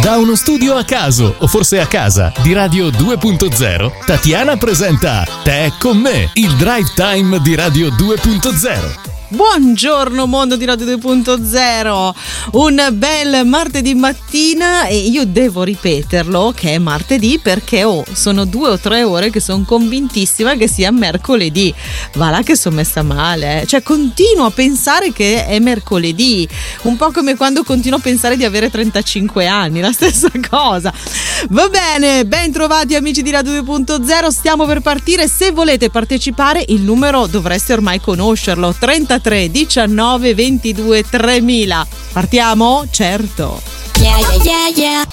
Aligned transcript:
Da 0.00 0.16
uno 0.16 0.34
studio 0.34 0.74
a 0.74 0.84
caso, 0.84 1.34
o 1.38 1.46
forse 1.46 1.80
a 1.80 1.86
casa, 1.86 2.32
di 2.42 2.52
Radio 2.52 2.88
2.0, 2.88 4.04
Tatiana 4.04 4.56
presenta 4.56 5.24
Te 5.44 5.72
con 5.78 5.98
me, 5.98 6.30
il 6.34 6.54
drive 6.56 6.92
time 6.94 7.40
di 7.40 7.54
Radio 7.54 7.88
2.0. 7.90 9.17
Buongiorno 9.30 10.24
mondo 10.24 10.56
di 10.56 10.64
Radio 10.64 10.86
2.0, 10.96 12.14
un 12.52 12.88
bel 12.92 13.46
martedì 13.46 13.94
mattina 13.94 14.86
e 14.86 14.96
io 14.96 15.26
devo 15.26 15.64
ripeterlo 15.64 16.54
che 16.56 16.70
è 16.70 16.78
martedì 16.78 17.38
perché 17.38 17.84
oh, 17.84 18.06
sono 18.10 18.46
due 18.46 18.70
o 18.70 18.78
tre 18.78 19.02
ore 19.02 19.28
che 19.28 19.40
sono 19.40 19.64
convintissima 19.64 20.54
che 20.54 20.66
sia 20.66 20.90
mercoledì. 20.90 21.74
Va 22.14 22.30
là 22.30 22.42
che 22.42 22.56
sono 22.56 22.76
messa 22.76 23.02
male, 23.02 23.60
eh. 23.60 23.66
cioè 23.66 23.82
continuo 23.82 24.46
a 24.46 24.50
pensare 24.50 25.12
che 25.12 25.44
è 25.44 25.58
mercoledì, 25.58 26.48
un 26.82 26.96
po' 26.96 27.10
come 27.10 27.36
quando 27.36 27.64
continuo 27.64 27.98
a 27.98 28.02
pensare 28.02 28.34
di 28.34 28.46
avere 28.46 28.70
35 28.70 29.46
anni, 29.46 29.80
la 29.80 29.92
stessa 29.92 30.30
cosa. 30.48 30.90
Va 31.50 31.68
bene, 31.68 32.24
ben 32.24 32.50
trovati 32.50 32.94
amici 32.94 33.20
di 33.20 33.30
Radio 33.30 33.60
2.0, 33.60 34.28
stiamo 34.28 34.64
per 34.64 34.80
partire, 34.80 35.28
se 35.28 35.50
volete 35.50 35.90
partecipare 35.90 36.64
il 36.68 36.80
numero 36.80 37.26
dovreste 37.26 37.74
ormai 37.74 38.00
conoscerlo, 38.00 38.72
33 38.72 39.17
33 39.20 39.86
19 39.86 40.34
22 40.34 41.02
3000. 41.02 41.86
Partiamo? 42.12 42.86
Certo. 42.90 43.60
Yeah, 44.00 44.20
yeah, 44.44 44.68
yeah, 44.76 45.04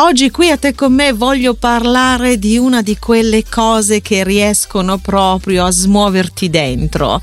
Oggi 0.00 0.30
qui 0.30 0.48
a 0.48 0.56
te 0.56 0.76
con 0.76 0.92
me 0.92 1.12
voglio 1.12 1.54
parlare 1.54 2.38
di 2.38 2.56
una 2.56 2.82
di 2.82 2.96
quelle 3.00 3.42
cose 3.42 4.00
che 4.00 4.22
riescono 4.22 4.98
proprio 4.98 5.64
a 5.64 5.72
smuoverti 5.72 6.48
dentro, 6.48 7.20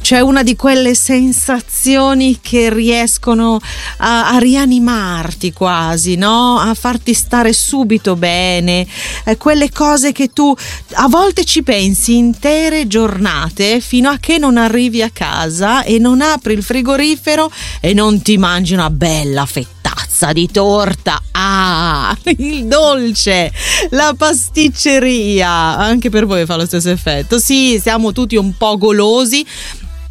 cioè 0.00 0.18
una 0.18 0.42
di 0.42 0.56
quelle 0.56 0.96
sensazioni 0.96 2.40
che 2.40 2.68
riescono 2.74 3.60
a, 3.98 4.30
a 4.30 4.38
rianimarti 4.38 5.52
quasi, 5.52 6.16
no? 6.16 6.58
A 6.58 6.74
farti 6.74 7.14
stare 7.14 7.52
subito 7.52 8.16
bene, 8.16 8.84
eh, 9.24 9.36
quelle 9.36 9.70
cose 9.70 10.10
che 10.10 10.32
tu 10.32 10.52
a 10.94 11.06
volte 11.06 11.44
ci 11.44 11.62
pensi 11.62 12.16
intere 12.16 12.88
giornate 12.88 13.78
fino 13.78 14.10
a 14.10 14.18
che 14.18 14.38
non 14.38 14.56
arrivi 14.56 15.00
a 15.00 15.10
casa 15.10 15.84
e 15.84 16.00
non 16.00 16.20
apri 16.20 16.54
il 16.54 16.64
frigorifero 16.64 17.52
e 17.80 17.94
non 17.94 18.20
ti 18.20 18.36
mangi 18.36 18.74
una 18.74 18.90
bella 18.90 19.46
fetta 19.46 19.75
tazza 20.16 20.32
di 20.32 20.48
torta. 20.50 21.22
Ah, 21.32 22.16
il 22.38 22.64
dolce, 22.64 23.52
la 23.90 24.14
pasticceria. 24.16 25.76
Anche 25.76 26.08
per 26.08 26.24
voi 26.24 26.46
fa 26.46 26.56
lo 26.56 26.64
stesso 26.64 26.90
effetto. 26.90 27.38
Sì, 27.38 27.78
siamo 27.78 28.12
tutti 28.12 28.36
un 28.36 28.56
po' 28.56 28.78
golosi 28.78 29.44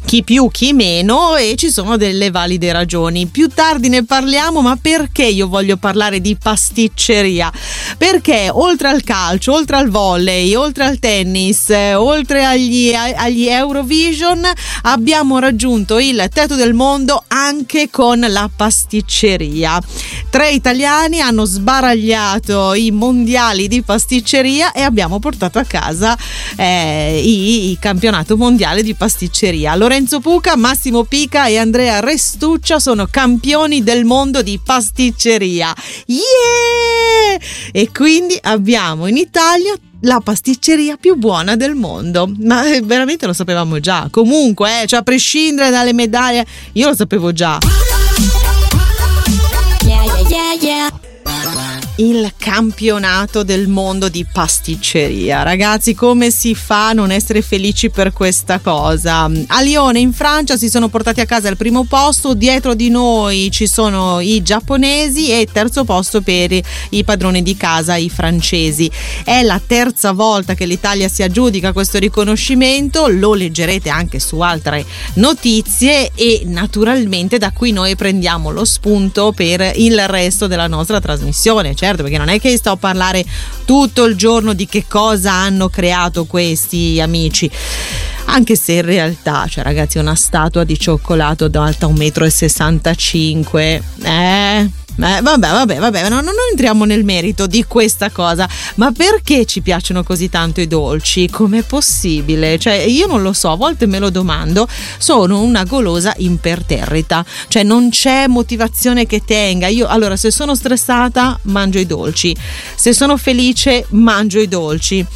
chi 0.06 0.22
più, 0.22 0.48
chi 0.52 0.72
meno 0.72 1.34
e 1.34 1.56
ci 1.56 1.68
sono 1.68 1.96
delle 1.96 2.30
valide 2.30 2.70
ragioni. 2.70 3.26
Più 3.26 3.48
tardi 3.48 3.88
ne 3.88 4.04
parliamo, 4.04 4.62
ma 4.62 4.78
perché 4.80 5.24
io 5.24 5.48
voglio 5.48 5.76
parlare 5.76 6.20
di 6.20 6.36
pasticceria? 6.40 7.52
Perché 7.98 8.48
oltre 8.50 8.88
al 8.88 9.02
calcio, 9.02 9.52
oltre 9.52 9.76
al 9.76 9.90
volley, 9.90 10.54
oltre 10.54 10.84
al 10.84 11.00
tennis, 11.00 11.70
oltre 11.96 12.44
agli, 12.44 12.94
agli 12.94 13.48
Eurovision, 13.48 14.48
abbiamo 14.82 15.40
raggiunto 15.40 15.98
il 15.98 16.28
tetto 16.32 16.54
del 16.54 16.72
mondo 16.72 17.24
anche 17.26 17.90
con 17.90 18.20
la 18.20 18.48
pasticceria. 18.54 19.80
Tre 20.30 20.50
italiani 20.50 21.20
hanno 21.20 21.44
sbaragliato 21.44 22.74
i 22.74 22.92
mondiali 22.92 23.66
di 23.66 23.82
pasticceria 23.82 24.70
e 24.70 24.82
abbiamo 24.82 25.18
portato 25.18 25.58
a 25.58 25.64
casa 25.64 26.16
eh, 26.56 27.20
il, 27.24 27.76
campionato 27.80 28.36
mondiale 28.36 28.84
di 28.84 28.94
pasticceria. 28.94 29.74
Lorenzo 29.74 29.94
Lorenzo 29.96 30.20
Puca, 30.20 30.56
Massimo 30.56 31.04
Pica 31.04 31.46
e 31.46 31.56
Andrea 31.56 32.00
Restuccia 32.00 32.78
sono 32.78 33.06
campioni 33.10 33.82
del 33.82 34.04
mondo 34.04 34.42
di 34.42 34.60
pasticceria. 34.62 35.74
Yeah! 36.04 37.38
E 37.72 37.90
quindi 37.90 38.38
abbiamo 38.42 39.06
in 39.06 39.16
Italia 39.16 39.74
la 40.00 40.20
pasticceria 40.20 40.98
più 40.98 41.14
buona 41.14 41.56
del 41.56 41.74
mondo. 41.74 42.30
Ma 42.40 42.70
eh, 42.70 42.82
veramente 42.82 43.24
lo 43.24 43.32
sapevamo 43.32 43.80
già. 43.80 44.08
Comunque, 44.10 44.82
eh, 44.82 44.86
cioè 44.86 44.98
a 44.98 45.02
prescindere 45.02 45.70
dalle 45.70 45.94
medaglie, 45.94 46.44
io 46.72 46.88
lo 46.88 46.94
sapevo 46.94 47.32
già. 47.32 47.58
Yeah, 49.82 50.04
yeah, 50.28 50.52
yeah, 50.60 50.90
il 51.96 52.32
campionato 52.36 53.42
del 53.42 53.68
mondo 53.68 54.08
di 54.08 54.26
pasticceria. 54.30 55.42
Ragazzi, 55.42 55.94
come 55.94 56.30
si 56.30 56.54
fa 56.54 56.88
a 56.88 56.92
non 56.92 57.10
essere 57.10 57.40
felici 57.40 57.88
per 57.90 58.12
questa 58.12 58.58
cosa? 58.58 59.30
A 59.46 59.60
Lione, 59.62 60.00
in 60.00 60.12
Francia, 60.12 60.56
si 60.56 60.68
sono 60.68 60.88
portati 60.88 61.20
a 61.20 61.26
casa 61.26 61.48
il 61.48 61.56
primo 61.56 61.84
posto, 61.84 62.34
dietro 62.34 62.74
di 62.74 62.90
noi 62.90 63.50
ci 63.50 63.66
sono 63.66 64.20
i 64.20 64.42
giapponesi 64.42 65.30
e 65.30 65.48
terzo 65.50 65.84
posto 65.84 66.20
per 66.20 66.60
i 66.90 67.04
padroni 67.04 67.42
di 67.42 67.56
casa, 67.56 67.96
i 67.96 68.10
francesi. 68.10 68.90
È 69.24 69.42
la 69.42 69.60
terza 69.64 70.12
volta 70.12 70.54
che 70.54 70.66
l'Italia 70.66 71.08
si 71.08 71.22
aggiudica 71.22 71.72
questo 71.72 71.98
riconoscimento, 71.98 73.08
lo 73.08 73.34
leggerete 73.34 73.88
anche 73.88 74.20
su 74.20 74.40
altre 74.40 74.84
notizie 75.14 76.10
e 76.14 76.42
naturalmente 76.44 77.38
da 77.38 77.52
qui 77.52 77.72
noi 77.72 77.96
prendiamo 77.96 78.50
lo 78.50 78.64
spunto 78.64 79.32
per 79.32 79.72
il 79.76 80.06
resto 80.06 80.46
della 80.46 80.66
nostra 80.66 81.00
trasmissione. 81.00 81.74
Cioè 81.74 81.85
certo, 81.86 82.02
perché 82.02 82.18
non 82.18 82.28
è 82.28 82.40
che 82.40 82.56
sto 82.56 82.70
a 82.70 82.76
parlare 82.76 83.24
tutto 83.64 84.04
il 84.04 84.16
giorno 84.16 84.52
di 84.52 84.66
che 84.66 84.86
cosa 84.88 85.32
hanno 85.32 85.68
creato 85.68 86.24
questi 86.24 87.00
amici 87.00 87.50
anche 88.36 88.54
se 88.54 88.72
in 88.74 88.82
realtà, 88.82 89.46
cioè 89.48 89.64
ragazzi, 89.64 89.96
una 89.96 90.14
statua 90.14 90.62
di 90.62 90.78
cioccolato 90.78 91.48
alta 91.54 91.86
1,65 91.86 93.80
m, 94.02 94.04
eh 94.06 94.70
eh, 94.98 95.20
vabbè, 95.20 95.50
vabbè, 95.50 95.78
vabbè, 95.78 96.08
no, 96.08 96.22
non 96.22 96.32
entriamo 96.50 96.86
nel 96.86 97.04
merito 97.04 97.46
di 97.46 97.64
questa 97.64 98.10
cosa, 98.10 98.48
ma 98.76 98.92
perché 98.92 99.44
ci 99.44 99.60
piacciono 99.60 100.02
così 100.02 100.30
tanto 100.30 100.62
i 100.62 100.66
dolci? 100.66 101.28
Com'è 101.28 101.62
possibile? 101.62 102.58
Cioè, 102.58 102.74
io 102.76 103.06
non 103.06 103.20
lo 103.20 103.34
so, 103.34 103.50
a 103.50 103.56
volte 103.56 103.84
me 103.84 103.98
lo 103.98 104.08
domando, 104.08 104.66
sono 104.96 105.42
una 105.42 105.64
golosa 105.64 106.14
imperterrita, 106.16 107.24
cioè 107.48 107.62
non 107.62 107.90
c'è 107.90 108.26
motivazione 108.26 109.04
che 109.04 109.22
tenga. 109.22 109.66
Io, 109.66 109.86
allora, 109.86 110.16
se 110.16 110.30
sono 110.30 110.54
stressata, 110.54 111.38
mangio 111.42 111.78
i 111.78 111.86
dolci, 111.86 112.34
se 112.74 112.94
sono 112.94 113.18
felice, 113.18 113.84
mangio 113.90 114.40
i 114.40 114.48
dolci 114.48 115.06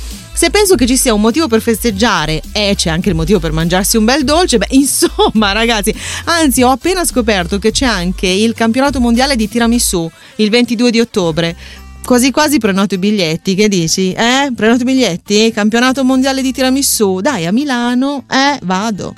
se 0.40 0.48
penso 0.48 0.74
che 0.74 0.86
ci 0.86 0.96
sia 0.96 1.12
un 1.12 1.20
motivo 1.20 1.48
per 1.48 1.60
festeggiare 1.60 2.40
e 2.52 2.72
c'è 2.74 2.88
anche 2.88 3.10
il 3.10 3.14
motivo 3.14 3.38
per 3.38 3.52
mangiarsi 3.52 3.98
un 3.98 4.06
bel 4.06 4.24
dolce, 4.24 4.56
beh, 4.56 4.68
insomma, 4.72 5.52
ragazzi, 5.52 5.94
anzi, 6.24 6.62
ho 6.62 6.70
appena 6.70 7.04
scoperto 7.04 7.58
che 7.58 7.72
c'è 7.72 7.84
anche 7.84 8.26
il 8.26 8.54
campionato 8.54 9.00
mondiale 9.00 9.36
di 9.36 9.46
tiramisù 9.50 10.10
il 10.36 10.48
22 10.48 10.90
di 10.90 10.98
ottobre. 10.98 11.54
Quasi 12.02 12.30
quasi 12.30 12.56
prenoto 12.56 12.94
i 12.94 12.98
biglietti, 12.98 13.54
che 13.54 13.68
dici? 13.68 14.14
Eh? 14.14 14.50
Prenoto 14.56 14.80
i 14.80 14.86
biglietti? 14.86 15.52
Campionato 15.52 16.04
mondiale 16.04 16.40
di 16.40 16.52
tiramisù? 16.52 17.20
Dai, 17.20 17.44
a 17.44 17.52
Milano, 17.52 18.24
eh, 18.30 18.58
vado. 18.62 19.14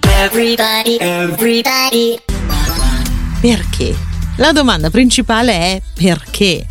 Everybody, 0.00 0.96
everybody. 0.98 2.18
Perché? 3.40 3.94
La 4.38 4.50
domanda 4.50 4.90
principale 4.90 5.52
è 5.52 5.82
perché? 5.94 6.66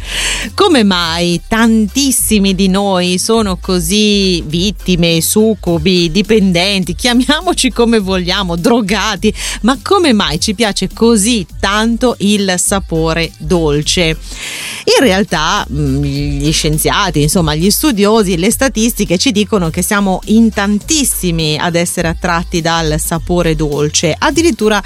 Come 0.53 0.83
mai 0.83 1.41
tantissimi 1.47 2.53
di 2.53 2.67
noi 2.67 3.17
sono 3.17 3.57
così 3.57 4.41
vittime, 4.41 5.19
succubi, 5.19 6.11
dipendenti, 6.11 6.93
chiamiamoci 6.93 7.71
come 7.71 7.99
vogliamo, 7.99 8.55
drogati, 8.55 9.33
ma 9.61 9.77
come 9.81 10.13
mai 10.13 10.39
ci 10.39 10.53
piace 10.53 10.89
così 10.93 11.45
tanto 11.59 12.15
il 12.19 12.53
sapore 12.57 13.31
dolce? 13.37 14.03
In 14.07 14.99
realtà 14.99 15.65
mm, 15.71 16.03
gli 16.03 16.51
scienziati, 16.51 17.23
insomma 17.23 17.55
gli 17.55 17.71
studiosi, 17.71 18.37
le 18.37 18.51
statistiche 18.51 19.17
ci 19.17 19.31
dicono 19.31 19.69
che 19.69 19.81
siamo 19.81 20.21
in 20.25 20.51
tantissimi 20.51 21.57
ad 21.57 21.75
essere 21.75 22.07
attratti 22.07 22.61
dal 22.61 22.99
sapore 22.99 23.55
dolce, 23.55 24.15
addirittura 24.17 24.81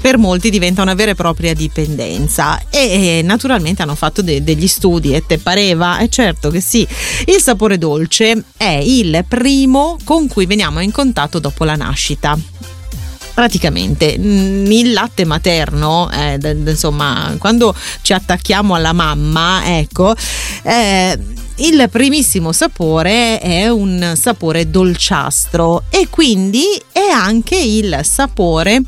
per 0.00 0.18
molti 0.18 0.50
diventa 0.50 0.82
una 0.82 0.94
vera 0.94 1.12
e 1.12 1.14
propria 1.14 1.54
dipendenza. 1.54 2.60
E 2.70 3.20
naturalmente 3.24 3.82
hanno 3.82 3.94
fatto 3.94 4.22
de- 4.22 4.42
degli 4.42 4.66
studi 4.66 5.14
e 5.14 5.24
te 5.26 5.38
pareva? 5.38 5.98
E 5.98 6.08
certo 6.08 6.50
che 6.50 6.60
sì, 6.60 6.86
il 7.26 7.40
sapore 7.40 7.78
dolce 7.78 8.44
è 8.56 8.80
il 8.82 9.24
primo 9.26 9.96
con 10.04 10.28
cui 10.28 10.46
veniamo 10.46 10.80
in 10.80 10.92
contatto 10.92 11.38
dopo 11.38 11.64
la 11.64 11.74
nascita. 11.74 12.38
Praticamente 13.34 14.16
mm, 14.18 14.70
il 14.70 14.92
latte 14.92 15.24
materno, 15.24 16.10
eh, 16.10 16.38
insomma, 16.42 17.34
quando 17.38 17.74
ci 18.02 18.12
attacchiamo 18.12 18.74
alla 18.74 18.92
mamma, 18.92 19.78
ecco, 19.78 20.12
eh, 20.62 21.16
il 21.60 21.88
primissimo 21.90 22.52
sapore 22.52 23.38
è 23.40 23.68
un 23.68 24.14
sapore 24.16 24.70
dolciastro 24.70 25.84
e 25.90 26.06
quindi 26.08 26.62
è 26.92 27.08
anche 27.12 27.56
il 27.56 28.00
sapore 28.02 28.80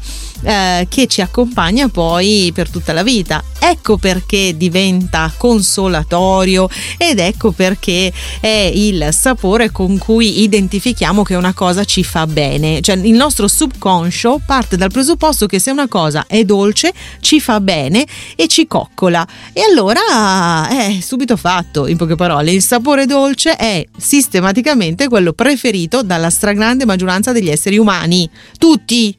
eh, 0.43 0.87
che 0.89 1.07
ci 1.07 1.21
accompagna 1.21 1.89
poi 1.89 2.51
per 2.55 2.69
tutta 2.71 2.93
la 2.93 3.03
vita. 3.03 3.43
Ecco 3.59 3.99
perché 3.99 4.57
diventa 4.57 5.33
consolatorio 5.37 6.69
ed 6.97 7.19
ecco 7.19 7.53
perché 7.53 8.13
è 8.41 8.71
il 8.73 9.09
sapore 9.13 9.71
con 9.71 9.99
cui 9.99 10.41
identifichiamo 10.43 11.23
che 11.23 11.35
una 11.35 11.53
cosa 11.53 11.85
ci 11.85 12.03
fa 12.03 12.27
bene. 12.27 12.81
Cioè 12.81 12.97
il 12.97 13.15
nostro 13.15 13.49
subconscio 13.49 14.41
parte 14.45 14.77
dal 14.77 14.91
presupposto 14.91 15.47
che 15.47 15.59
se 15.59 15.71
una 15.71 15.89
cosa 15.89 16.25
è 16.27 16.45
dolce 16.45 16.93
ci 17.21 17.41
fa 17.41 17.61
bene 17.61 18.07
e 18.35 18.49
ci 18.49 18.67
coccola. 18.67 19.27
E 19.53 19.63
allora 19.63 20.69
è 20.69 20.99
subito 21.01 21.37
fatto, 21.37 21.87
in 21.87 21.97
poche 21.97 22.17
parole, 22.17 22.51
il 22.51 22.63
sapore 22.63 23.07
dolce 23.07 23.57
è 23.57 23.85
sistematicamente 23.97 25.09
quello 25.09 25.33
preferito 25.33 26.03
dalla 26.03 26.31
stragrande 26.31 26.87
maggioranza 26.87 27.33
degli 27.33 27.51
esseri 27.51 27.79
umani. 27.79 28.29
Tutti! 28.59 29.15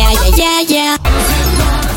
Yeah, 0.00 0.34
yeah, 0.34 0.60
yeah, 0.66 0.96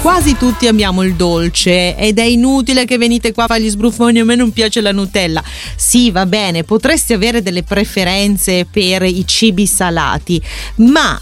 Quasi 0.01 0.35
tutti 0.35 0.67
amiamo 0.67 1.03
il 1.03 1.15
dolce 1.15 1.95
ed 1.95 2.19
è 2.19 2.23
inutile 2.23 2.83
che 2.83 2.97
venite 2.97 3.31
qua 3.31 3.45
a 3.45 3.47
fare 3.47 3.61
gli 3.61 3.69
sbruffoni, 3.69 4.19
a 4.19 4.25
me 4.25 4.35
non 4.35 4.51
piace 4.51 4.81
la 4.81 4.91
Nutella. 4.91 5.41
Sì, 5.77 6.11
va 6.11 6.25
bene, 6.25 6.65
potresti 6.65 7.13
avere 7.13 7.41
delle 7.41 7.63
preferenze 7.63 8.67
per 8.69 9.03
i 9.03 9.25
cibi 9.25 9.65
salati, 9.65 10.41
ma 10.79 11.17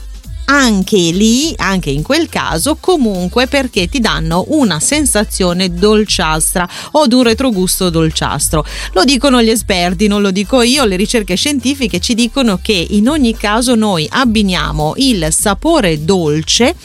anche 0.52 0.98
lì, 0.98 1.54
anche 1.56 1.92
in 1.92 2.02
quel 2.02 2.28
caso, 2.28 2.76
comunque 2.78 3.48
perché 3.48 3.88
ti 3.88 4.02
danno 4.02 4.44
una 4.50 4.82
sensazione 4.82 5.74
dolciastra 5.74 6.68
o 6.92 7.08
di 7.08 7.16
un 7.16 7.24
retrogusto 7.24 7.90
dolciastro. 7.90 8.66
Lo 8.92 9.06
dicono 9.06 9.42
gli 9.42 9.50
esperti, 9.50 10.08
non 10.08 10.22
lo 10.22 10.30
dico 10.30 10.62
io, 10.62 10.84
le 10.84 10.98
ricerche 10.98 11.36
scientifiche 11.36 12.02
ci 12.02 12.16
dicono 12.16 12.60
che 12.62 12.86
in 12.90 13.08
ogni 13.08 13.34
caso 13.38 13.76
noi 13.76 14.06
abbiniamo 14.12 14.96
il 14.98 15.28
sapore 15.32 16.04
dolce 16.04 16.76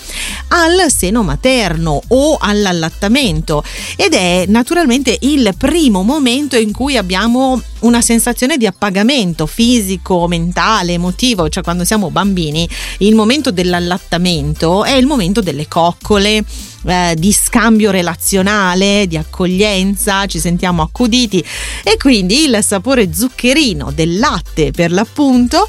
al 0.48 0.88
seno 0.88 1.24
materno 1.24 2.00
o 2.06 2.36
all'allattamento 2.40 3.64
ed 3.96 4.14
è 4.14 4.44
naturalmente 4.46 5.16
il 5.22 5.52
primo 5.58 6.02
momento 6.02 6.56
in 6.56 6.70
cui 6.70 6.96
abbiamo 6.96 7.60
una 7.80 8.00
sensazione 8.00 8.56
di 8.56 8.66
appagamento 8.66 9.46
fisico, 9.46 10.26
mentale, 10.28 10.92
emotivo, 10.92 11.48
cioè 11.48 11.62
quando 11.62 11.84
siamo 11.84 12.10
bambini, 12.10 12.68
il 12.98 13.14
momento 13.14 13.50
dell'allattamento 13.56 14.84
è 14.84 14.92
il 14.92 15.06
momento 15.06 15.40
delle 15.40 15.66
coccole, 15.66 16.44
eh, 16.84 17.14
di 17.16 17.32
scambio 17.32 17.90
relazionale, 17.90 19.06
di 19.08 19.16
accoglienza, 19.16 20.26
ci 20.26 20.38
sentiamo 20.38 20.82
accuditi. 20.82 21.44
E 21.82 21.96
quindi 21.96 22.44
il 22.44 22.58
sapore 22.62 23.12
zuccherino 23.12 23.90
del 23.92 24.18
latte 24.18 24.70
per 24.70 24.92
l'appunto 24.92 25.66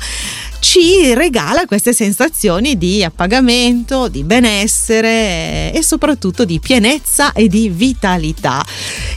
ci 0.70 1.14
regala 1.14 1.66
queste 1.66 1.94
sensazioni 1.94 2.78
di 2.78 3.02
appagamento, 3.02 4.10
di 4.10 4.26
benessere 4.26 5.72
e 5.72 5.80
soprattutto 5.82 6.44
di 6.44 6.60
pienezza 6.60 7.32
e 7.32 7.48
di 7.48 7.70
vitalità. 7.70 8.66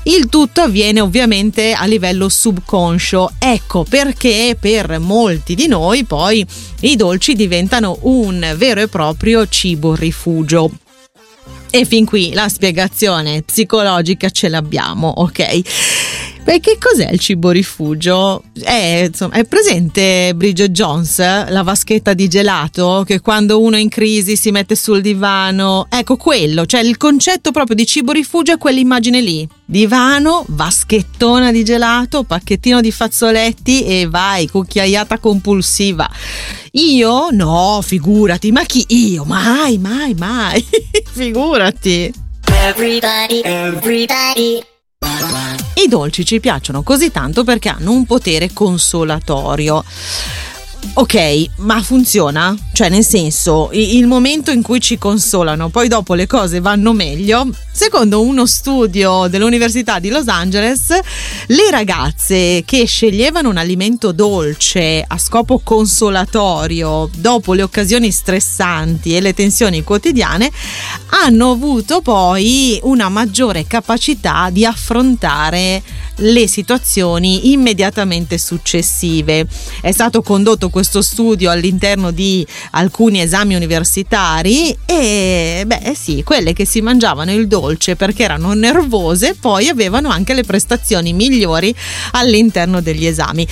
Il 0.04 0.28
tutto 0.28 0.60
avviene 0.60 1.00
ovviamente 1.00 1.72
a 1.72 1.86
livello 1.86 2.28
subconscio, 2.28 3.32
ecco 3.40 3.82
perché 3.82 4.56
per 4.60 5.00
molti 5.00 5.56
di 5.56 5.66
noi 5.66 6.04
poi 6.04 6.46
i 6.82 6.94
dolci 6.94 7.34
diventano 7.34 7.98
un 8.02 8.54
vero 8.56 8.82
e 8.82 8.86
proprio 8.86 9.48
cibo 9.48 9.96
rifugio. 9.96 10.70
E 11.68 11.84
fin 11.84 12.04
qui 12.04 12.32
la 12.32 12.48
spiegazione 12.48 13.42
psicologica 13.42 14.30
ce 14.30 14.48
l'abbiamo, 14.48 15.08
ok? 15.08 16.09
Perché 16.42 16.78
cos'è 16.78 17.10
il 17.10 17.18
cibo 17.20 17.50
rifugio? 17.50 18.42
È, 18.60 19.04
insomma, 19.06 19.34
è, 19.34 19.44
presente 19.44 20.32
Bridget 20.34 20.70
Jones, 20.70 21.18
la 21.18 21.62
vaschetta 21.62 22.12
di 22.12 22.28
gelato, 22.28 23.04
che 23.06 23.20
quando 23.20 23.60
uno 23.60 23.76
è 23.76 23.78
in 23.78 23.88
crisi 23.88 24.36
si 24.36 24.50
mette 24.50 24.74
sul 24.74 25.00
divano? 25.00 25.86
Ecco 25.88 26.16
quello, 26.16 26.66
cioè 26.66 26.80
il 26.80 26.96
concetto 26.96 27.52
proprio 27.52 27.76
di 27.76 27.86
cibo 27.86 28.12
rifugio 28.12 28.52
è 28.52 28.58
quell'immagine 28.58 29.20
lì. 29.20 29.46
Divano, 29.64 30.44
vaschettona 30.48 31.52
di 31.52 31.62
gelato, 31.62 32.24
pacchettino 32.24 32.80
di 32.80 32.90
fazzoletti 32.90 33.84
e 33.84 34.08
vai, 34.08 34.48
cucchiaiata 34.48 35.18
compulsiva. 35.18 36.10
Io? 36.72 37.28
No, 37.30 37.80
figurati, 37.82 38.50
ma 38.50 38.64
chi 38.64 38.84
io? 38.88 39.24
Mai, 39.24 39.78
mai, 39.78 40.14
mai. 40.14 40.64
figurati. 41.12 42.12
Everybody, 42.46 43.42
everybody. 43.44 44.60
I 45.82 45.88
dolci 45.88 46.26
ci 46.26 46.40
piacciono 46.40 46.82
così 46.82 47.10
tanto 47.10 47.42
perché 47.42 47.70
hanno 47.70 47.92
un 47.92 48.04
potere 48.04 48.50
consolatorio. 48.52 49.82
Ok, 50.94 51.50
ma 51.58 51.80
funziona? 51.82 52.56
Cioè, 52.72 52.88
nel 52.88 53.04
senso, 53.04 53.70
il 53.72 54.06
momento 54.06 54.50
in 54.50 54.60
cui 54.60 54.80
ci 54.80 54.98
consolano, 54.98 55.68
poi 55.68 55.86
dopo 55.86 56.14
le 56.14 56.26
cose 56.26 56.60
vanno 56.60 56.92
meglio. 56.92 57.48
Secondo 57.70 58.22
uno 58.22 58.44
studio 58.44 59.28
dell'Università 59.28 59.98
di 59.98 60.08
Los 60.08 60.26
Angeles, 60.26 60.88
le 61.46 61.70
ragazze 61.70 62.62
che 62.64 62.86
sceglievano 62.86 63.48
un 63.48 63.56
alimento 63.56 64.12
dolce 64.12 65.04
a 65.06 65.16
scopo 65.16 65.60
consolatorio 65.62 67.08
dopo 67.16 67.54
le 67.54 67.62
occasioni 67.62 68.10
stressanti 68.10 69.14
e 69.14 69.20
le 69.20 69.32
tensioni 69.32 69.84
quotidiane 69.84 70.50
hanno 71.22 71.52
avuto 71.52 72.00
poi 72.00 72.80
una 72.82 73.08
maggiore 73.08 73.66
capacità 73.66 74.48
di 74.50 74.64
affrontare 74.64 75.82
le 76.20 76.46
situazioni 76.46 77.52
immediatamente 77.52 78.38
successive. 78.38 79.46
È 79.80 79.92
stato 79.92 80.22
condotto 80.22 80.70
questo 80.70 81.02
studio 81.02 81.50
all'interno 81.50 82.10
di 82.10 82.46
alcuni 82.72 83.20
esami 83.20 83.54
universitari 83.54 84.76
e 84.84 85.62
beh 85.66 85.94
sì, 85.94 86.22
quelle 86.24 86.52
che 86.52 86.64
si 86.64 86.80
mangiavano 86.80 87.32
il 87.32 87.46
dolce 87.46 87.96
perché 87.96 88.24
erano 88.24 88.52
nervose 88.54 89.34
poi 89.34 89.68
avevano 89.68 90.08
anche 90.08 90.34
le 90.34 90.44
prestazioni 90.44 91.12
migliori 91.12 91.74
all'interno 92.12 92.80
degli 92.80 93.06
esami. 93.06 93.46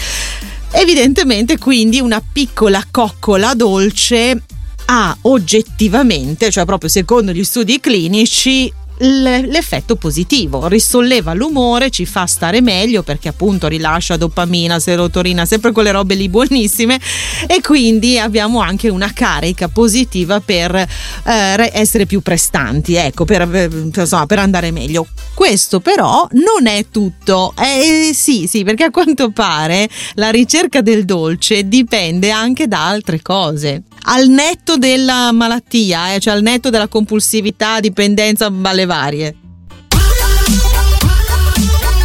Evidentemente 0.71 1.57
quindi 1.59 2.01
una 2.01 2.23
piccola 2.33 2.85
coccola 2.91 3.55
dolce 3.55 4.43
ha 4.91 5.17
oggettivamente, 5.23 6.51
cioè 6.51 6.65
proprio 6.65 6.89
secondo 6.89 7.33
gli 7.33 7.45
studi 7.45 7.81
clinici, 7.81 8.73
l'effetto 8.99 9.97
positivo, 9.97 10.67
risolleva 10.69 11.35
l'umore, 11.35 11.91
ci 11.91 12.07
fa 12.07 12.27
stare 12.27 12.61
meglio 12.61 13.03
perché 13.03 13.29
appunto 13.29 13.69
rilascia 13.69 14.17
dopamina, 14.17 14.79
serotonina, 14.79 15.45
sempre 15.45 15.73
quelle 15.73 15.91
robe 15.91 16.15
lì 16.15 16.29
buonissime. 16.29 17.01
E 17.47 17.61
quindi 17.61 18.19
abbiamo 18.19 18.61
anche 18.61 18.89
una 18.89 19.13
carica 19.13 19.69
positiva 19.69 20.41
per 20.41 20.75
eh, 20.75 21.71
essere 21.73 22.07
più 22.07 22.21
prestanti, 22.21 22.95
ecco, 22.95 23.25
per, 23.25 23.43
eh, 23.55 23.69
insomma, 23.95 24.27
per 24.27 24.39
andare 24.39 24.71
meglio. 24.71 25.07
Questo 25.35 25.81
però 25.81 26.27
non 26.33 26.67
è 26.67 26.87
tutto, 26.91 27.55
eh, 27.59 28.13
sì, 28.13 28.47
sì, 28.49 28.65
perché 28.65 28.85
a 28.85 28.91
quanto 28.91 29.31
pare 29.31 29.89
la 30.15 30.31
ricerca 30.31 30.81
del 30.81 31.05
dolce 31.05 31.69
dipende 31.69 32.31
anche 32.31 32.67
da 32.67 32.89
altre 32.89 33.23
cose 33.23 33.83
al 34.11 34.29
netto 34.29 34.77
della 34.77 35.33
malattia, 35.33 36.15
eh, 36.15 36.19
cioè 36.19 36.35
al 36.35 36.43
netto 36.43 36.71
della 36.71 36.89
compulsività, 36.89 37.81
dipendenza, 37.81 38.51
alle 38.63 38.87
varie. 38.87 39.37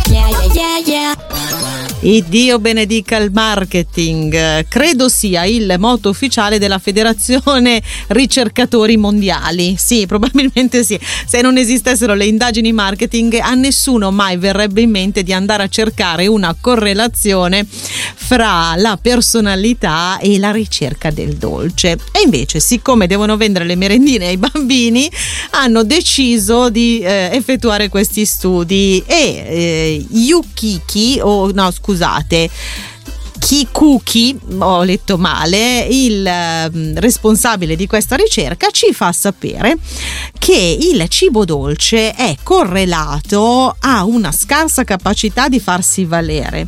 Yeah, 0.10 0.30
yeah, 0.54 0.78
yeah, 0.86 1.43
e 2.06 2.22
Dio 2.28 2.60
benedica 2.60 3.16
il 3.16 3.32
marketing. 3.32 4.68
Credo 4.68 5.08
sia 5.08 5.46
il 5.46 5.74
motto 5.80 6.10
ufficiale 6.10 6.60
della 6.60 6.78
Federazione 6.78 7.82
Ricercatori 8.08 8.98
Mondiali. 8.98 9.76
Sì, 9.78 10.06
probabilmente 10.06 10.84
sì. 10.84 11.00
Se 11.26 11.40
non 11.40 11.56
esistessero 11.56 12.14
le 12.14 12.26
indagini 12.26 12.74
marketing, 12.74 13.40
a 13.42 13.54
nessuno 13.54 14.12
mai 14.12 14.36
verrebbe 14.36 14.82
in 14.82 14.90
mente 14.90 15.24
di 15.24 15.32
andare 15.32 15.64
a 15.64 15.70
cercare 15.70 16.28
una 16.28 16.54
correlazione 16.60 17.66
fra 17.66 18.74
la 18.76 18.98
personalità 19.02 20.20
e 20.20 20.38
la 20.40 20.52
ricerca 20.52 21.10
del 21.10 21.38
dolce. 21.38 21.92
E 22.12 22.24
invece, 22.26 22.60
siccome 22.60 23.08
devono 23.08 23.38
vendere 23.38 23.64
le 23.64 23.76
merendine 23.76 24.28
ai 24.28 24.38
bambini, 24.38 25.10
hanno 25.52 25.84
deciso 25.86 26.70
di 26.70 27.00
eh, 27.00 27.30
effettuare 27.32 27.88
questi 27.88 28.26
studi 28.26 29.02
e 29.06 29.16
eh, 29.16 30.06
Yukiki 30.10 31.20
o 31.22 31.50
no, 31.54 31.72
scusa 31.72 31.92
scusate. 31.94 32.50
Kikuki, 33.40 34.40
ho 34.60 34.84
letto 34.84 35.18
male, 35.18 35.86
il 35.90 36.26
um, 36.72 36.98
responsabile 36.98 37.76
di 37.76 37.88
questa 37.88 38.16
ricerca 38.16 38.70
ci 38.72 38.94
fa 38.94 39.12
sapere 39.12 39.78
che 40.40 40.78
il 40.80 41.06
cibo 41.10 41.44
dolce 41.44 42.14
è 42.14 42.38
correlato 42.42 43.76
a 43.78 44.06
una 44.06 44.32
scarsa 44.32 44.86
capacità 44.86 45.50
di 45.50 45.60
farsi 45.60 46.06
valere 46.06 46.68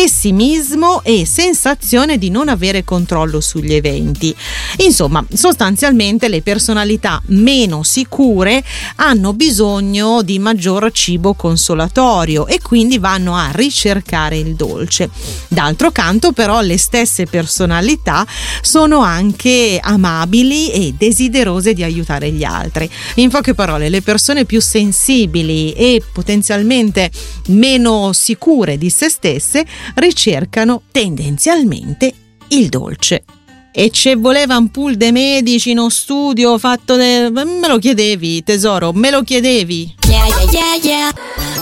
pessimismo 0.00 1.02
e 1.02 1.26
sensazione 1.26 2.18
di 2.18 2.30
non 2.30 2.48
avere 2.48 2.84
controllo 2.84 3.40
sugli 3.40 3.74
eventi. 3.74 4.32
Insomma, 4.76 5.26
sostanzialmente 5.32 6.28
le 6.28 6.40
personalità 6.40 7.20
meno 7.26 7.82
sicure 7.82 8.62
hanno 8.96 9.32
bisogno 9.32 10.22
di 10.22 10.38
maggior 10.38 10.92
cibo 10.92 11.34
consolatorio 11.34 12.46
e 12.46 12.60
quindi 12.62 12.98
vanno 12.98 13.34
a 13.34 13.50
ricercare 13.52 14.38
il 14.38 14.54
dolce. 14.54 15.10
D'altro 15.48 15.90
canto 15.90 16.30
però 16.30 16.60
le 16.60 16.78
stesse 16.78 17.26
personalità 17.26 18.24
sono 18.60 19.00
anche 19.00 19.80
amabili 19.82 20.70
e 20.70 20.94
desiderose 20.96 21.72
di 21.72 21.82
aiutare 21.82 22.30
gli 22.30 22.44
altri. 22.44 22.88
In 23.16 23.30
poche 23.30 23.52
parole, 23.52 23.88
le 23.88 24.02
persone 24.02 24.44
più 24.44 24.60
sensibili 24.60 25.72
e 25.72 26.00
potenzialmente 26.12 27.10
meno 27.48 28.12
sicure 28.12 28.78
di 28.78 28.90
se 28.90 29.08
stesse 29.08 29.66
ricercano 29.94 30.82
tendenzialmente 30.92 32.12
il 32.48 32.68
dolce. 32.68 33.24
E 33.72 33.90
ci 33.90 34.14
voleva 34.16 34.56
un 34.56 34.70
pool 34.70 34.96
de 34.96 35.12
medici, 35.12 35.70
uno 35.70 35.88
studio 35.88 36.58
fatto 36.58 36.96
de... 36.96 37.30
Me 37.30 37.68
lo 37.68 37.78
chiedevi, 37.78 38.42
tesoro, 38.42 38.92
me 38.92 39.10
lo 39.10 39.22
chiedevi. 39.22 39.94
Yeah, 40.08 40.26
yeah, 40.50 40.74
yeah, 40.82 41.57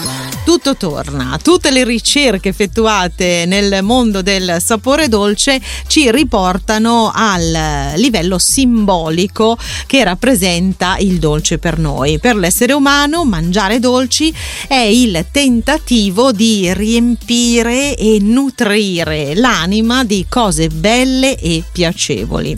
tutto 0.47 0.76
torna. 0.76 1.41
Tutte 1.43 1.73
le 1.73 1.83
ricerche 1.83 2.50
effettuate 2.50 3.47
nel 3.49 3.83
mondo 3.83 4.23
del 4.23 4.59
sapore 4.61 5.09
dolce 5.09 5.61
ci 5.88 6.09
riportano 6.12 7.11
al 7.12 7.95
livello 7.97 8.38
simbolico 8.38 9.59
che 9.88 10.05
rappresenta 10.05 10.99
il 11.00 11.19
dolce 11.19 11.59
per 11.59 11.81
noi. 11.81 12.21
Per 12.21 12.37
l'essere 12.37 12.75
umano 12.75 13.25
mangiare 13.25 13.81
dolci 13.81 14.33
è 14.69 14.76
il 14.76 15.26
tentativo 15.33 16.31
di 16.31 16.73
riempire 16.73 17.97
e 17.97 18.19
nutrire 18.21 19.35
l'anima 19.35 20.05
di 20.05 20.26
cose 20.29 20.69
belle 20.69 21.37
e 21.41 21.65
piacevoli. 21.73 22.57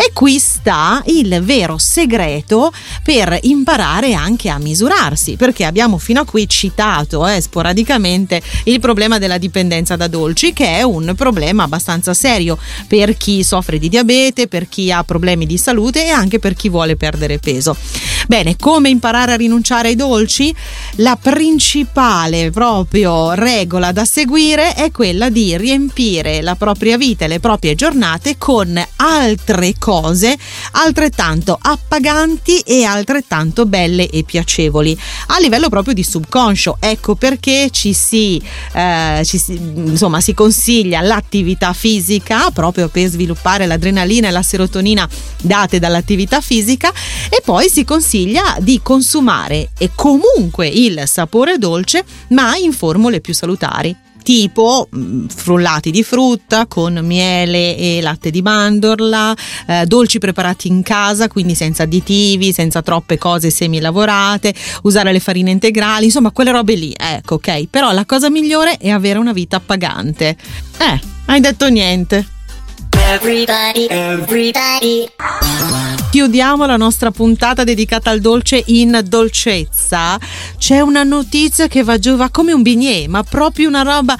E 0.00 0.12
qui 0.12 0.38
sta 0.38 1.02
il 1.06 1.40
vero 1.42 1.76
segreto 1.76 2.72
per 3.02 3.36
imparare 3.42 4.14
anche 4.14 4.48
a 4.48 4.56
misurarsi, 4.58 5.34
perché 5.34 5.64
abbiamo 5.64 5.98
fino 5.98 6.20
a 6.20 6.24
qui 6.24 6.48
citato 6.48 7.26
eh, 7.26 7.40
sporadicamente 7.40 8.40
il 8.66 8.78
problema 8.78 9.18
della 9.18 9.38
dipendenza 9.38 9.96
da 9.96 10.06
dolci, 10.06 10.52
che 10.52 10.76
è 10.78 10.82
un 10.82 11.14
problema 11.16 11.64
abbastanza 11.64 12.14
serio 12.14 12.56
per 12.86 13.16
chi 13.16 13.42
soffre 13.42 13.80
di 13.80 13.88
diabete, 13.88 14.46
per 14.46 14.68
chi 14.68 14.92
ha 14.92 15.02
problemi 15.02 15.46
di 15.46 15.58
salute 15.58 16.04
e 16.04 16.10
anche 16.10 16.38
per 16.38 16.54
chi 16.54 16.68
vuole 16.68 16.94
perdere 16.94 17.40
peso. 17.40 17.76
Bene, 18.28 18.54
come 18.56 18.90
imparare 18.90 19.32
a 19.32 19.36
rinunciare 19.36 19.88
ai 19.88 19.96
dolci? 19.96 20.54
La 20.98 21.18
principale 21.20 22.52
proprio 22.52 23.32
regola 23.32 23.90
da 23.90 24.04
seguire 24.04 24.74
è 24.74 24.92
quella 24.92 25.28
di 25.28 25.56
riempire 25.56 26.40
la 26.40 26.54
propria 26.54 26.96
vita 26.96 27.24
e 27.24 27.28
le 27.28 27.40
proprie 27.40 27.74
giornate 27.74 28.36
con 28.38 28.80
altre 28.96 29.74
cose 29.76 29.86
altrettanto 30.72 31.58
appaganti 31.60 32.58
e 32.60 32.84
altrettanto 32.84 33.64
belle 33.64 34.08
e 34.08 34.22
piacevoli 34.22 34.98
a 35.28 35.38
livello 35.38 35.68
proprio 35.68 35.94
di 35.94 36.02
subconscio. 36.02 36.76
Ecco 36.80 37.14
perché 37.14 37.68
ci 37.70 37.92
si, 37.92 38.42
eh, 38.72 39.22
ci 39.24 39.38
si, 39.38 39.52
insomma, 39.54 40.20
si 40.20 40.34
consiglia 40.34 41.00
l'attività 41.00 41.72
fisica 41.72 42.50
proprio 42.50 42.88
per 42.88 43.08
sviluppare 43.08 43.66
l'adrenalina 43.66 44.28
e 44.28 44.30
la 44.30 44.42
serotonina 44.42 45.08
date 45.40 45.78
dall'attività 45.78 46.40
fisica 46.40 46.92
e 47.28 47.40
poi 47.44 47.68
si 47.68 47.84
consiglia 47.84 48.56
di 48.60 48.80
consumare 48.82 49.70
e 49.78 49.90
comunque 49.94 50.66
il 50.68 51.02
sapore 51.06 51.58
dolce 51.58 52.04
ma 52.28 52.56
in 52.56 52.72
formule 52.72 53.20
più 53.20 53.32
salutari 53.32 54.06
tipo 54.28 54.86
mm, 54.94 55.28
frullati 55.28 55.90
di 55.90 56.02
frutta 56.02 56.66
con 56.66 57.00
miele 57.02 57.78
e 57.78 58.00
latte 58.02 58.28
di 58.28 58.42
mandorla, 58.42 59.34
eh, 59.66 59.86
dolci 59.86 60.18
preparati 60.18 60.68
in 60.68 60.82
casa, 60.82 61.28
quindi 61.28 61.54
senza 61.54 61.84
additivi, 61.84 62.52
senza 62.52 62.82
troppe 62.82 63.16
cose 63.16 63.48
semilavorate, 63.48 64.52
usare 64.82 65.12
le 65.12 65.20
farine 65.20 65.50
integrali, 65.50 66.04
insomma 66.04 66.30
quelle 66.30 66.50
robe 66.50 66.74
lì, 66.74 66.94
ecco 66.94 67.36
ok. 67.36 67.68
Però 67.70 67.90
la 67.92 68.04
cosa 68.04 68.28
migliore 68.28 68.76
è 68.76 68.90
avere 68.90 69.18
una 69.18 69.32
vita 69.32 69.56
appagante. 69.56 70.36
Eh, 70.76 71.00
hai 71.24 71.40
detto 71.40 71.70
niente. 71.70 72.26
Everybody, 72.90 73.86
everybody. 73.88 75.08
Chiudiamo 76.18 76.66
la 76.66 76.76
nostra 76.76 77.12
puntata 77.12 77.62
dedicata 77.62 78.10
al 78.10 78.18
dolce 78.18 78.60
in 78.66 79.02
dolcezza. 79.06 80.18
C'è 80.58 80.80
una 80.80 81.04
notizia 81.04 81.68
che 81.68 81.84
va 81.84 81.96
giù, 81.96 82.16
va 82.16 82.28
come 82.28 82.50
un 82.50 82.60
bignè, 82.60 83.06
ma 83.06 83.22
proprio 83.22 83.68
una 83.68 83.82
roba 83.82 84.16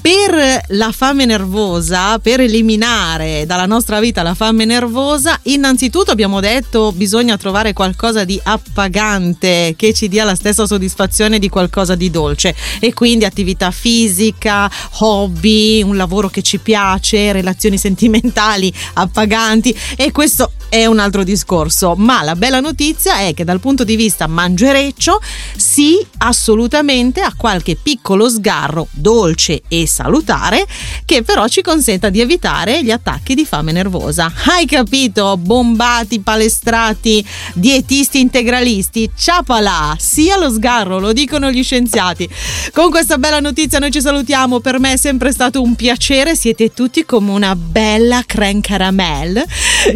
per 0.00 0.62
la 0.68 0.90
fame 0.90 1.26
nervosa, 1.26 2.18
per 2.18 2.40
eliminare 2.40 3.44
dalla 3.46 3.66
nostra 3.66 4.00
vita 4.00 4.22
la 4.22 4.34
fame 4.34 4.64
nervosa, 4.64 5.38
innanzitutto 5.44 6.10
abbiamo 6.10 6.40
detto 6.40 6.90
bisogna 6.90 7.36
trovare 7.36 7.72
qualcosa 7.72 8.24
di 8.24 8.40
appagante 8.42 9.74
che 9.76 9.92
ci 9.92 10.08
dia 10.08 10.24
la 10.24 10.34
stessa 10.34 10.66
soddisfazione 10.66 11.38
di 11.38 11.48
qualcosa 11.48 11.94
di 11.94 12.10
dolce. 12.10 12.52
E 12.80 12.92
quindi 12.92 13.24
attività 13.24 13.70
fisica, 13.70 14.68
hobby, 14.98 15.82
un 15.82 15.96
lavoro 15.96 16.28
che 16.28 16.42
ci 16.42 16.58
piace, 16.58 17.30
relazioni 17.30 17.76
sentimentali 17.78 18.72
appaganti. 18.94 19.72
E 19.96 20.10
questo 20.10 20.50
è 20.68 20.86
un 20.86 20.98
altro 20.98 21.24
discorso, 21.24 21.94
ma 21.96 22.22
la 22.22 22.36
bella 22.36 22.60
notizia 22.60 23.18
è 23.18 23.34
che 23.34 23.44
dal 23.44 23.60
punto 23.60 23.84
di 23.84 23.96
vista 23.96 24.26
mangereccio 24.26 25.20
sì, 25.56 26.04
assolutamente 26.18 27.20
ha 27.20 27.32
qualche 27.36 27.76
piccolo 27.76 28.28
sgarro 28.28 28.88
dolce 28.90 29.62
e 29.68 29.86
salutare 29.86 30.66
che 31.04 31.22
però 31.22 31.48
ci 31.48 31.62
consenta 31.62 32.10
di 32.10 32.20
evitare 32.20 32.82
gli 32.82 32.90
attacchi 32.90 33.34
di 33.34 33.44
fame 33.44 33.72
nervosa. 33.72 34.32
Hai 34.46 34.66
capito? 34.66 35.36
Bombati, 35.36 36.20
palestrati, 36.20 37.24
dietisti 37.54 38.20
integralisti, 38.20 39.10
ciapala, 39.16 39.96
sia 39.98 40.36
lo 40.36 40.50
sgarro, 40.50 40.98
lo 40.98 41.12
dicono 41.12 41.50
gli 41.50 41.62
scienziati. 41.62 42.28
Con 42.72 42.90
questa 42.90 43.18
bella 43.18 43.40
notizia 43.40 43.78
noi 43.78 43.90
ci 43.90 44.00
salutiamo, 44.00 44.60
per 44.60 44.78
me 44.78 44.92
è 44.92 44.96
sempre 44.96 45.32
stato 45.32 45.62
un 45.62 45.74
piacere, 45.74 46.36
siete 46.36 46.72
tutti 46.72 47.04
come 47.04 47.30
una 47.30 47.56
bella 47.56 48.22
crème 48.26 48.60
caramel. 48.60 49.42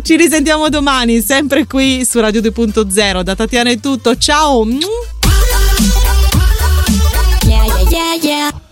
Ci 0.02 0.16
risentiamo 0.16 0.62
domani, 0.69 1.21
sempre 1.21 1.66
qui 1.66 2.04
su 2.04 2.21
Radio 2.21 2.40
2.0. 2.40 3.23
Da 3.23 3.35
Tatiana 3.35 3.71
è 3.71 3.78
tutto, 3.81 4.16
ciao! 4.16 4.66
Yeah, 7.45 7.64
yeah, 7.90 8.14
yeah. 8.21 8.52